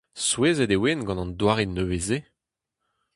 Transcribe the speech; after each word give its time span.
Souezhet 0.27 0.71
e 0.75 0.77
oan 0.79 1.01
gant 1.07 1.21
an 1.23 1.31
doare 1.39 1.65
nevez-se. 1.67 2.17